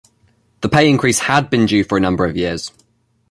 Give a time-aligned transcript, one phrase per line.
[0.61, 2.71] The pay increases had been due for a number of years.